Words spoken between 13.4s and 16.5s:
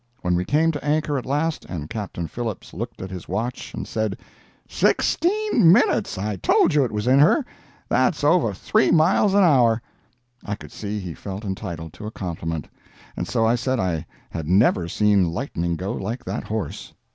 l said I had never seen lightning go like that